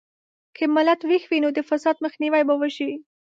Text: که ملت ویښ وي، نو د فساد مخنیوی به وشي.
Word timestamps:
که 0.55 0.63
ملت 0.75 0.99
ویښ 1.03 1.23
وي، 1.29 1.39
نو 1.43 1.49
د 1.57 1.59
فساد 1.69 1.95
مخنیوی 2.05 2.43
به 2.47 2.55
وشي. 2.61 2.91